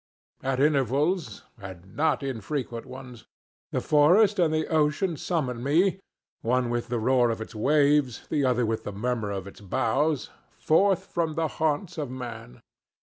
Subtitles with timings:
[0.41, 3.27] At intervals, and not infrequent ones,
[3.69, 8.65] the forest and the ocean summon me—one with the roar of its waves, the other
[8.65, 12.61] with the murmur of its boughs—forth from the haunts of men.